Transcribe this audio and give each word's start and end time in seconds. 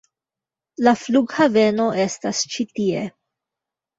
La 0.87 0.93
flughaveno 1.01 1.85
estas 2.05 2.41
ĉi 2.55 2.65
tie. 2.79 3.07